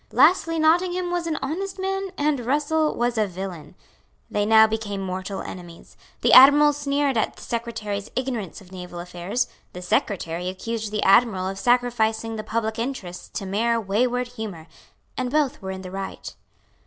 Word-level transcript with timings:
Lastly 0.11 0.57
Nottingham 0.57 1.11
was 1.11 1.27
an 1.27 1.37
honest 1.43 1.77
man; 1.77 2.07
and 2.17 2.39
Russell 2.39 2.95
was 2.95 3.19
a 3.19 3.27
villain. 3.27 3.75
They 4.31 4.47
now 4.47 4.65
became 4.65 4.99
mortal 4.99 5.43
enemies. 5.43 5.95
The 6.21 6.33
Admiral 6.33 6.73
sneered 6.73 7.17
at 7.17 7.35
the 7.35 7.43
Secretary's 7.43 8.09
ignorance 8.15 8.61
of 8.61 8.71
naval 8.71 8.99
affairs; 8.99 9.47
the 9.73 9.81
Secretary 9.83 10.49
accused 10.49 10.91
the 10.91 11.03
Admiral 11.03 11.47
of 11.47 11.59
sacrificing 11.59 12.35
the 12.35 12.43
public 12.43 12.79
interests 12.79 13.29
to 13.37 13.45
mere 13.45 13.79
wayward 13.79 14.29
humour; 14.29 14.65
and 15.17 15.29
both 15.29 15.61
were 15.61 15.69
in 15.69 15.83
the 15.83 15.91
right. 15.91 16.33